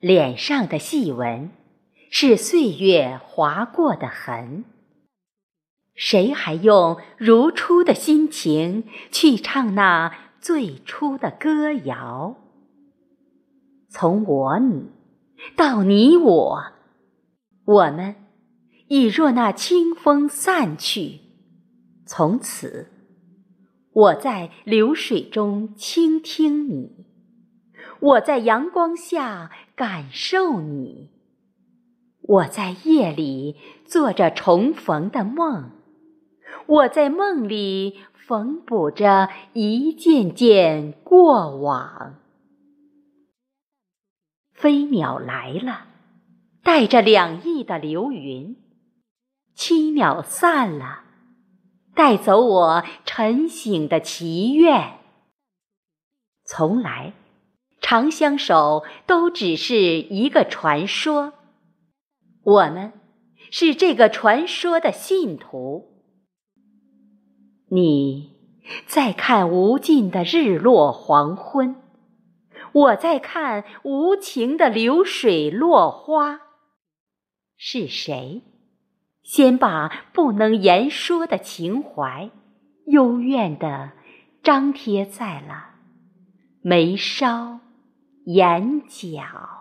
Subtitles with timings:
[0.00, 1.50] 脸上的细纹，
[2.10, 4.64] 是岁月划过的痕。
[5.94, 10.10] 谁还用如初的心情去唱那
[10.40, 12.36] 最初的歌谣？
[13.90, 14.88] 从我你
[15.54, 16.62] 到你我，
[17.66, 18.14] 我们
[18.88, 21.20] 已若那清风散去。
[22.06, 22.90] 从此，
[23.92, 27.04] 我在流水中倾听你，
[28.00, 31.10] 我在阳光下感受你，
[32.22, 35.72] 我在夜里做着重逢的梦。
[36.66, 42.14] 我在梦里缝补着一件件过往。
[44.52, 45.86] 飞鸟来了，
[46.62, 48.56] 带着两翼的流云；
[49.56, 51.04] 栖鸟散了，
[51.94, 54.98] 带走我晨醒的祈愿。
[56.44, 57.14] 从来，
[57.90, 61.32] 长相守都只是一个传说，
[62.44, 62.92] 我们
[63.50, 66.04] 是这个传说的信徒。
[67.68, 68.36] 你
[68.86, 71.82] 在看无尽的日落黄昏，
[72.70, 76.42] 我在看无情的流水落花。
[77.56, 78.44] 是谁
[79.24, 82.30] 先把不能言说的情怀，
[82.86, 83.90] 幽怨的
[84.44, 85.70] 张贴在了
[86.62, 87.58] 眉梢、
[88.24, 89.59] 眼角？